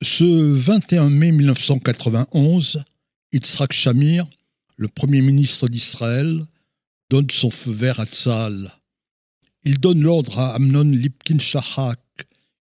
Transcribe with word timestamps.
Ce 0.00 0.22
21 0.22 1.10
mai 1.10 1.32
1991, 1.32 2.84
Yitzhak 3.32 3.72
Shamir, 3.72 4.28
le 4.76 4.86
Premier 4.86 5.22
ministre 5.22 5.68
d'Israël, 5.68 6.46
donne 7.10 7.28
son 7.30 7.50
feu 7.50 7.72
vert 7.72 7.98
à 7.98 8.06
Tzal. 8.06 8.70
Il 9.64 9.80
donne 9.80 10.00
l'ordre 10.00 10.38
à 10.38 10.54
Amnon 10.54 10.84
Lipkin 10.84 11.40
Shahak, 11.40 11.98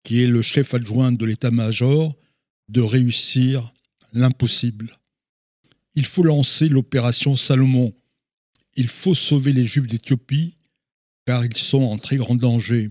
qui 0.03 0.23
est 0.23 0.27
le 0.27 0.43
chef 0.43 0.75
adjoint 0.75 1.11
de 1.11 1.25
l'état-major, 1.25 2.15
de 2.69 2.83
réussir 2.83 3.73
l'impossible. 4.13 4.99
Il 5.95 6.05
faut 6.05 6.25
lancer 6.25 6.69
l'opération 6.69 7.39
Salomon. 7.39 7.95
Il 8.77 8.89
faut 8.89 9.15
sauver 9.15 9.55
les 9.55 9.65
Juifs 9.65 9.87
d'Éthiopie, 9.87 10.59
car 11.25 11.47
ils 11.47 11.57
sont 11.57 11.83
en 11.83 11.97
très 11.97 12.17
grand 12.17 12.35
danger. 12.35 12.91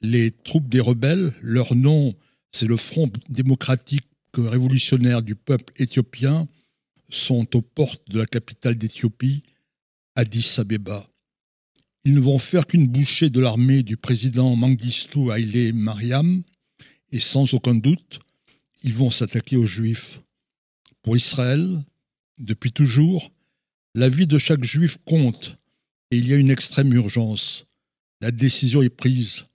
Les 0.00 0.32
troupes 0.32 0.68
des 0.68 0.80
rebelles, 0.80 1.32
leur 1.40 1.76
nom, 1.76 2.16
c'est 2.54 2.66
le 2.66 2.76
Front 2.76 3.10
démocratique 3.28 4.06
révolutionnaire 4.36 5.22
du 5.22 5.34
peuple 5.34 5.74
éthiopien, 5.76 6.46
sont 7.08 7.56
aux 7.56 7.62
portes 7.62 8.08
de 8.08 8.20
la 8.20 8.26
capitale 8.26 8.76
d'Éthiopie, 8.76 9.42
Addis 10.14 10.54
Abeba. 10.58 11.08
Ils 12.04 12.14
ne 12.14 12.20
vont 12.20 12.38
faire 12.38 12.68
qu'une 12.68 12.86
bouchée 12.86 13.28
de 13.28 13.40
l'armée 13.40 13.82
du 13.82 13.96
président 13.96 14.54
Mengistu 14.54 15.30
Haile 15.32 15.74
Mariam, 15.74 16.44
et 17.10 17.18
sans 17.18 17.54
aucun 17.54 17.74
doute, 17.74 18.20
ils 18.84 18.94
vont 18.94 19.10
s'attaquer 19.10 19.56
aux 19.56 19.66
Juifs. 19.66 20.20
Pour 21.02 21.16
Israël, 21.16 21.82
depuis 22.38 22.70
toujours, 22.70 23.32
la 23.96 24.08
vie 24.08 24.28
de 24.28 24.38
chaque 24.38 24.62
Juif 24.62 24.98
compte, 25.04 25.56
et 26.12 26.18
il 26.18 26.28
y 26.28 26.32
a 26.32 26.36
une 26.36 26.52
extrême 26.52 26.92
urgence. 26.92 27.66
La 28.20 28.30
décision 28.30 28.80
est 28.80 28.90
prise. 28.90 29.46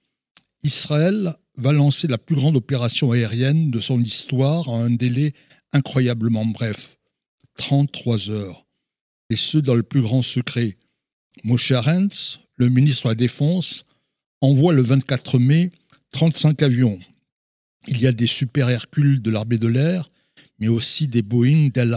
Israël 0.64 1.36
va 1.60 1.74
lancer 1.74 2.08
la 2.08 2.18
plus 2.18 2.36
grande 2.36 2.56
opération 2.56 3.12
aérienne 3.12 3.70
de 3.70 3.80
son 3.80 4.02
histoire 4.02 4.70
en 4.70 4.82
un 4.82 4.90
délai 4.90 5.34
incroyablement 5.74 6.46
bref, 6.46 6.98
33 7.58 8.30
heures, 8.30 8.66
et 9.30 9.36
ce 9.36 9.58
dans 9.58 9.76
le 9.76 9.84
plus 9.84 10.02
grand 10.02 10.22
secret. 10.22 10.78
Moshe 11.44 11.74
le 12.56 12.70
ministre 12.70 13.04
de 13.04 13.10
la 13.10 13.16
Défense, 13.16 13.86
envoie 14.42 14.74
le 14.74 14.82
24 14.82 15.38
mai 15.40 15.72
35 16.12 16.64
avions. 16.64 17.00
Il 17.88 18.02
y 18.02 18.08
a 18.08 18.12
des 18.12 18.28
super 18.28 18.70
Hercules 18.70 19.22
de 19.22 19.32
l'armée 19.32 19.58
de 19.58 19.68
l'air, 19.68 20.10
mais 20.60 20.68
aussi 20.68 21.08
des 21.08 21.22
Boeing 21.22 21.70
d'El 21.74 21.96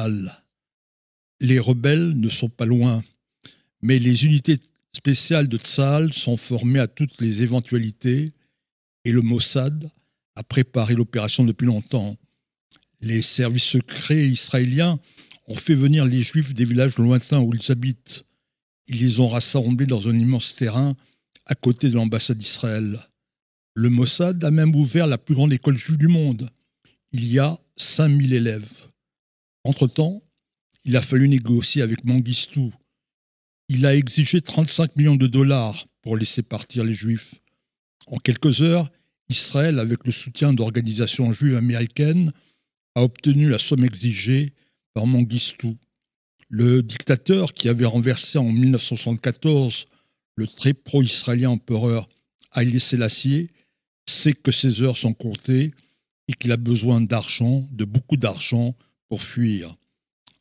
Les 1.41 1.59
rebelles 1.59 2.19
ne 2.19 2.29
sont 2.29 2.49
pas 2.49 2.67
loin, 2.67 3.03
mais 3.81 3.99
les 3.99 4.25
unités 4.25 4.59
spéciales 4.93 5.49
de 5.49 5.59
Tzal 5.59 6.13
sont 6.13 6.37
formées 6.37 6.79
à 6.81 6.89
toutes 6.89 7.21
les 7.21 7.43
éventualités 7.43 8.33
et 9.05 9.13
le 9.13 9.21
Mossad 9.21 9.91
a 10.37 10.43
préparé 10.43 10.95
l'opération 10.95 11.45
depuis 11.45 11.67
longtemps. 11.67 12.17
Les 13.01 13.23
services 13.23 13.65
secrets 13.65 14.29
israéliens 14.29 14.99
ont 15.49 15.55
fait 15.55 15.75
venir 15.75 16.05
les 16.05 16.23
Juifs 16.23 16.55
des 16.55 16.65
villages 16.65 16.97
lointains 16.99 17.41
où 17.41 17.53
ils 17.55 17.73
habitent. 17.73 18.25
Ils 18.87 19.01
les 19.01 19.21
ont 19.21 19.29
rassemblés 19.29 19.87
dans 19.87 20.09
un 20.09 20.19
immense 20.19 20.55
terrain 20.55 20.95
à 21.47 21.55
côté 21.55 21.89
de 21.89 21.95
l'ambassade 21.95 22.39
d'Israël. 22.39 23.01
Le 23.75 23.89
Mossad 23.89 24.45
a 24.45 24.51
même 24.51 24.75
ouvert 24.75 25.07
la 25.07 25.19
plus 25.19 25.35
grande 25.35 25.53
école 25.53 25.79
juive 25.79 25.99
du 25.99 26.09
monde. 26.09 26.51
Il 27.13 27.27
y 27.27 27.39
a 27.39 27.59
5000 27.77 28.33
élèves. 28.33 28.87
Entre-temps, 29.65 30.23
il 30.85 30.97
a 30.97 31.03
fallu 31.03 31.29
négocier 31.29 31.83
avec 31.83 32.05
Mengistu. 32.05 32.71
Il 33.69 33.87
a 33.87 33.95
exigé 33.95 34.41
35 34.41 34.97
millions 34.97 35.17
de 35.17 35.27
dollars 35.27 35.87
pour 36.03 36.17
laisser 36.17 36.43
partir 36.43 36.85
les 36.85 36.95
Juifs. 36.95 37.41
En 38.09 38.19
quelques 38.19 38.63
heures, 38.63 38.91
Israël, 39.29 39.79
avec 39.79 40.07
le 40.07 40.13
soutien 40.13 40.53
d'organisations 40.53 41.33
juives 41.33 41.57
américaines, 41.57 42.33
a 42.95 43.03
obtenu 43.03 43.49
la 43.49 43.59
somme 43.59 43.85
exigée 43.85 44.53
par 44.95 45.07
Mengistu. 45.07 45.77
Le 46.49 46.83
dictateur 46.83 47.53
qui 47.53 47.69
avait 47.69 47.87
renversé 47.87 48.39
en 48.39 48.53
1974 48.53 49.87
le 50.37 50.47
très 50.47 50.75
pro-israélien 50.75 51.51
empereur 51.51 52.09
Haïlé 52.51 52.79
Sélassié 52.79 53.51
sait 54.07 54.35
que 54.35 54.53
ses 54.53 54.83
heures 54.83 54.97
sont 54.97 55.15
comptées 55.15 55.71
et 56.29 56.33
qu'il 56.35 56.53
a 56.53 56.57
besoin 56.57 57.01
d'argent, 57.01 57.67
de 57.71 57.85
beaucoup 57.85 58.17
d'argent, 58.17 58.75
pour 59.09 59.23
fuir. 59.23 59.77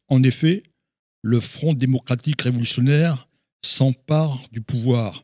En 0.07 0.23
effet, 0.23 0.63
le 1.21 1.39
Front 1.39 1.73
démocratique 1.73 2.41
révolutionnaire 2.41 3.27
s'empare 3.61 4.47
du 4.51 4.61
pouvoir 4.61 5.23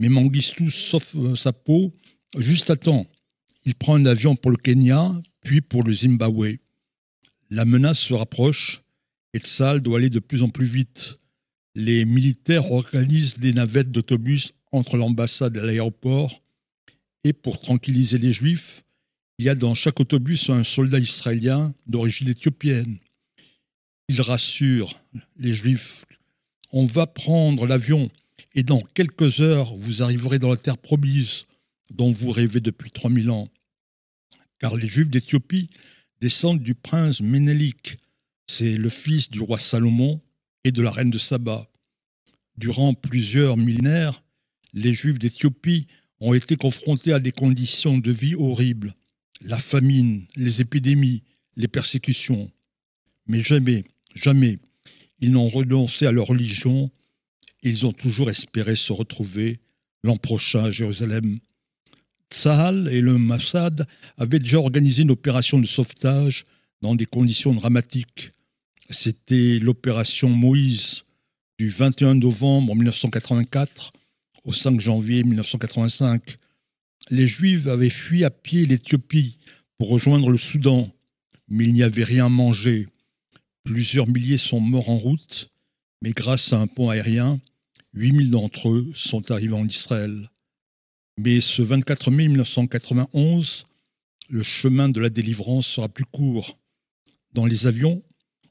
mais 0.00 0.08
Mangistou 0.08 0.70
sauve 0.70 1.32
euh, 1.32 1.36
sa 1.36 1.52
peau 1.52 1.92
juste 2.36 2.70
à 2.70 2.76
temps. 2.76 3.06
Il 3.64 3.74
prend 3.74 3.94
un 3.94 4.06
avion 4.06 4.34
pour 4.34 4.50
le 4.50 4.56
Kenya, 4.56 5.12
puis 5.42 5.60
pour 5.60 5.84
le 5.84 5.92
Zimbabwe. 5.92 6.56
La 7.50 7.66
menace 7.66 7.98
se 8.00 8.14
rapproche 8.14 8.82
et 9.34 9.38
Tsal 9.38 9.82
doit 9.82 9.98
aller 9.98 10.10
de 10.10 10.18
plus 10.18 10.42
en 10.42 10.48
plus 10.48 10.66
vite. 10.66 11.20
Les 11.74 12.06
militaires 12.06 12.72
organisent 12.72 13.38
des 13.38 13.52
navettes 13.52 13.92
d'autobus 13.92 14.54
entre 14.72 14.96
l'ambassade 14.96 15.56
et 15.56 15.60
l'aéroport. 15.60 16.42
Et 17.22 17.34
pour 17.34 17.60
tranquilliser 17.60 18.16
les 18.16 18.32
Juifs, 18.32 18.82
il 19.38 19.44
y 19.44 19.48
a 19.50 19.54
dans 19.54 19.74
chaque 19.74 20.00
autobus 20.00 20.48
un 20.48 20.64
soldat 20.64 20.98
israélien 20.98 21.74
d'origine 21.86 22.28
éthiopienne. 22.28 22.98
Il 24.08 24.22
rassure 24.22 24.98
les 25.36 25.52
Juifs. 25.52 26.06
On 26.72 26.86
va 26.86 27.06
prendre 27.06 27.66
l'avion 27.66 28.10
et 28.54 28.62
dans 28.62 28.80
quelques 28.80 29.40
heures, 29.40 29.74
vous 29.76 30.02
arriverez 30.02 30.38
dans 30.38 30.50
la 30.50 30.56
terre 30.56 30.78
promise 30.78 31.46
dont 31.90 32.10
vous 32.10 32.30
rêvez 32.30 32.60
depuis 32.60 32.90
3000 32.90 33.30
ans. 33.30 33.48
Car 34.58 34.76
les 34.76 34.88
Juifs 34.88 35.10
d'Éthiopie 35.10 35.70
descendent 36.20 36.62
du 36.62 36.74
prince 36.74 37.20
Ménélique, 37.20 37.98
c'est 38.46 38.76
le 38.76 38.88
fils 38.88 39.30
du 39.30 39.40
roi 39.40 39.58
Salomon 39.58 40.20
et 40.64 40.72
de 40.72 40.82
la 40.82 40.90
reine 40.90 41.10
de 41.10 41.18
Saba. 41.18 41.70
Durant 42.56 42.94
plusieurs 42.94 43.56
millénaires, 43.56 44.22
les 44.72 44.92
Juifs 44.92 45.18
d'Éthiopie 45.18 45.86
ont 46.20 46.34
été 46.34 46.56
confrontés 46.56 47.12
à 47.12 47.20
des 47.20 47.32
conditions 47.32 47.98
de 47.98 48.10
vie 48.10 48.34
horribles, 48.34 48.94
la 49.42 49.58
famine, 49.58 50.26
les 50.36 50.60
épidémies, 50.60 51.22
les 51.56 51.68
persécutions. 51.68 52.50
Mais 53.26 53.42
jamais, 53.42 53.84
jamais, 54.14 54.58
ils 55.20 55.30
n'ont 55.30 55.48
renoncé 55.48 56.06
à 56.06 56.12
leur 56.12 56.26
religion 56.26 56.90
ils 57.62 57.86
ont 57.86 57.92
toujours 57.92 58.30
espéré 58.30 58.76
se 58.76 58.92
retrouver 58.92 59.60
l'an 60.02 60.16
prochain 60.16 60.64
à 60.64 60.70
Jérusalem. 60.70 61.40
Tsahal 62.30 62.88
et 62.92 63.00
le 63.00 63.18
Mossad 63.18 63.86
avaient 64.16 64.38
déjà 64.38 64.58
organisé 64.58 65.02
une 65.02 65.10
opération 65.10 65.58
de 65.58 65.66
sauvetage 65.66 66.44
dans 66.80 66.94
des 66.94 67.06
conditions 67.06 67.52
dramatiques. 67.52 68.32
C'était 68.88 69.58
l'opération 69.58 70.30
Moïse 70.30 71.04
du 71.58 71.68
21 71.68 72.14
novembre 72.16 72.74
1984 72.74 73.92
au 74.44 74.52
5 74.52 74.80
janvier 74.80 75.22
1985. 75.24 76.38
Les 77.10 77.28
Juifs 77.28 77.66
avaient 77.66 77.90
fui 77.90 78.24
à 78.24 78.30
pied 78.30 78.64
l'Éthiopie 78.64 79.38
pour 79.78 79.88
rejoindre 79.88 80.30
le 80.30 80.38
Soudan, 80.38 80.90
mais 81.48 81.64
il 81.64 81.72
n'y 81.72 81.82
avait 81.82 82.04
rien 82.04 82.26
à 82.26 82.30
manger. 82.30 82.88
Plusieurs 83.64 84.06
milliers 84.06 84.38
sont 84.38 84.60
morts 84.60 84.88
en 84.88 84.96
route, 84.96 85.50
mais 86.02 86.12
grâce 86.12 86.52
à 86.52 86.58
un 86.58 86.66
pont 86.66 86.90
aérien, 86.90 87.40
8000 87.94 88.30
d'entre 88.30 88.68
eux 88.70 88.90
sont 88.94 89.30
arrivés 89.30 89.54
en 89.54 89.66
Israël. 89.66 90.30
Mais 91.18 91.40
ce 91.40 91.62
24 91.62 92.10
mai 92.10 92.28
1991, 92.28 93.66
le 94.28 94.42
chemin 94.42 94.88
de 94.88 95.00
la 95.00 95.10
délivrance 95.10 95.66
sera 95.66 95.88
plus 95.88 96.04
court. 96.04 96.58
Dans 97.32 97.46
les 97.46 97.66
avions, 97.66 98.02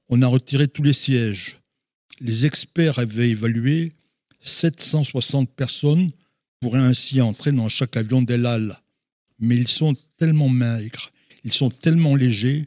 on 0.09 0.21
a 0.21 0.27
retiré 0.27 0.67
tous 0.67 0.83
les 0.83 0.93
sièges. 0.93 1.59
Les 2.19 2.45
experts 2.45 2.99
avaient 2.99 3.29
évalué 3.29 3.93
760 4.41 5.49
personnes 5.49 6.11
pourraient 6.59 6.79
ainsi 6.79 7.21
entrer 7.21 7.51
dans 7.51 7.69
chaque 7.69 7.95
avion 7.95 8.21
d'El 8.21 8.75
Mais 9.39 9.55
ils 9.55 9.67
sont 9.67 9.93
tellement 10.17 10.49
maigres, 10.49 11.11
ils 11.43 11.53
sont 11.53 11.69
tellement 11.69 12.15
légers 12.15 12.65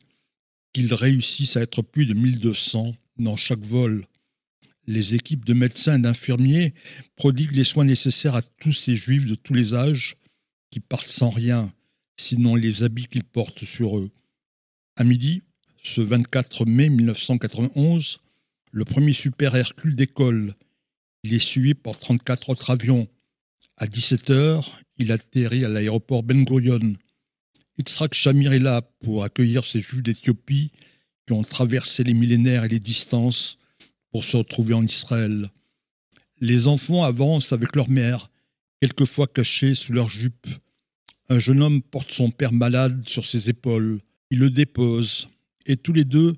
qu'ils 0.72 0.94
réussissent 0.94 1.56
à 1.56 1.60
être 1.60 1.82
plus 1.82 2.06
de 2.06 2.14
1200 2.14 2.94
dans 3.18 3.36
chaque 3.36 3.60
vol 3.60 4.06
les 4.86 5.14
équipes 5.14 5.44
de 5.44 5.54
médecins 5.54 5.98
et 5.98 6.02
d'infirmiers 6.02 6.74
prodiguent 7.16 7.56
les 7.56 7.64
soins 7.64 7.84
nécessaires 7.84 8.34
à 8.34 8.42
tous 8.42 8.72
ces 8.72 8.96
juifs 8.96 9.26
de 9.26 9.34
tous 9.34 9.54
les 9.54 9.74
âges 9.74 10.16
qui 10.70 10.80
partent 10.80 11.10
sans 11.10 11.30
rien, 11.30 11.72
sinon 12.16 12.54
les 12.54 12.82
habits 12.82 13.06
qu'ils 13.06 13.24
portent 13.24 13.64
sur 13.64 13.98
eux. 13.98 14.10
À 14.96 15.04
midi, 15.04 15.42
ce 15.82 16.00
24 16.00 16.64
mai 16.66 16.88
1991, 16.88 18.18
le 18.70 18.84
premier 18.84 19.12
super 19.12 19.54
Hercule 19.54 19.96
décolle. 19.96 20.54
Il 21.24 21.34
est 21.34 21.44
suivi 21.44 21.74
par 21.74 21.98
34 21.98 22.50
autres 22.50 22.70
avions. 22.70 23.08
À 23.76 23.86
17h, 23.86 24.64
il 24.98 25.12
atterrit 25.12 25.64
à 25.64 25.68
l'aéroport 25.68 26.22
Ben 26.22 26.44
Gurion. 26.44 26.94
Yitzhak 27.78 28.14
Shamir 28.14 28.52
est 28.52 28.58
là 28.58 28.82
pour 29.00 29.24
accueillir 29.24 29.64
ces 29.64 29.80
juifs 29.80 30.02
d'Éthiopie 30.02 30.72
qui 31.26 31.32
ont 31.32 31.42
traversé 31.42 32.04
les 32.04 32.14
millénaires 32.14 32.64
et 32.64 32.68
les 32.68 32.80
distances 32.80 33.58
pour 34.12 34.24
se 34.24 34.36
retrouver 34.36 34.74
en 34.74 34.82
Israël. 34.82 35.50
Les 36.40 36.68
enfants 36.68 37.02
avancent 37.02 37.52
avec 37.52 37.74
leur 37.74 37.88
mère, 37.88 38.30
quelquefois 38.80 39.26
cachés 39.26 39.74
sous 39.74 39.92
leur 39.92 40.08
jupe. 40.08 40.46
Un 41.28 41.38
jeune 41.38 41.62
homme 41.62 41.82
porte 41.82 42.12
son 42.12 42.30
père 42.30 42.52
malade 42.52 43.08
sur 43.08 43.24
ses 43.24 43.48
épaules. 43.48 44.00
Ils 44.30 44.38
le 44.38 44.50
déposent 44.50 45.28
et 45.66 45.76
tous 45.76 45.92
les 45.92 46.04
deux 46.04 46.34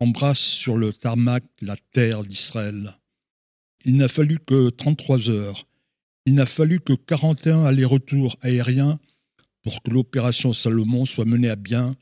embrassent 0.00 0.38
sur 0.38 0.76
le 0.76 0.92
tarmac 0.92 1.44
la 1.60 1.76
terre 1.92 2.24
d'Israël. 2.24 2.96
Il 3.84 3.96
n'a 3.96 4.08
fallu 4.08 4.38
que 4.38 4.70
33 4.70 5.28
heures. 5.28 5.66
Il 6.26 6.34
n'a 6.34 6.46
fallu 6.46 6.80
que 6.80 6.92
41 6.92 7.64
allers-retours 7.64 8.36
aériens 8.42 8.98
pour 9.62 9.82
que 9.82 9.90
l'opération 9.90 10.52
Salomon 10.52 11.04
soit 11.04 11.24
menée 11.24 11.50
à 11.50 11.56
bien 11.56 11.94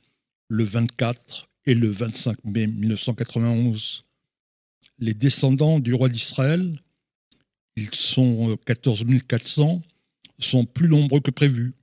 le 0.49 0.64
24 0.64 1.49
et 1.64 1.75
le 1.75 1.88
25 1.88 2.44
mai 2.44 2.67
1991. 2.67 4.06
Les 4.98 5.14
descendants 5.14 5.78
du 5.78 5.94
roi 5.94 6.08
d'Israël, 6.08 6.81
ils 7.76 7.94
sont 7.94 8.56
14 8.64 9.02
euh, 9.02 9.19
400, 9.28 9.82
sont 10.38 10.64
plus 10.64 10.88
nombreux 10.88 11.20
que 11.20 11.31
prévu. 11.31 11.75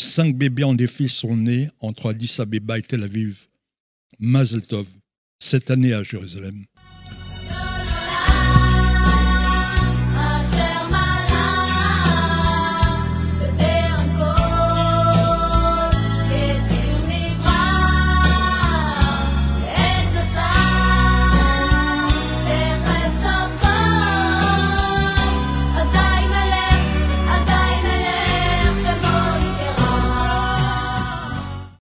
Cinq 0.00 0.36
bébés 0.36 0.64
en 0.64 0.76
effet 0.78 1.08
sont 1.08 1.36
nés 1.36 1.68
entre 1.80 2.10
Addis 2.10 2.36
Abeba 2.38 2.78
et 2.78 2.82
Tel 2.82 3.04
Aviv. 3.04 3.46
Mazel 4.18 4.66
Tov, 4.66 4.88
cette 5.38 5.70
année 5.70 5.92
à 5.92 6.02
Jérusalem. 6.02 6.64